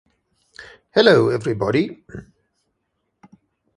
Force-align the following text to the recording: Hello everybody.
Hello 0.95 1.29
everybody. 1.29 2.03